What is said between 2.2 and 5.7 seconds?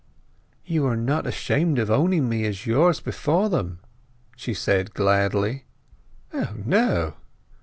me as yours before them!" she said gladly.